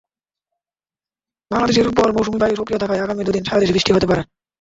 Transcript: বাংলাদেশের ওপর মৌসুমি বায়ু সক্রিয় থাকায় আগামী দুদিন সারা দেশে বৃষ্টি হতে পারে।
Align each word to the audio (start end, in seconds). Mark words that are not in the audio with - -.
বাংলাদেশের 1.51 1.89
ওপর 1.91 2.07
মৌসুমি 2.11 2.39
বায়ু 2.39 2.55
সক্রিয় 2.59 2.81
থাকায় 2.81 3.03
আগামী 3.03 3.21
দুদিন 3.23 3.43
সারা 3.45 3.61
দেশে 3.61 3.75
বৃষ্টি 3.75 3.91
হতে 3.93 4.07
পারে। 4.09 4.21